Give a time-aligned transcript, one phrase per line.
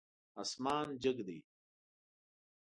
[0.41, 1.37] اسمان جګ ده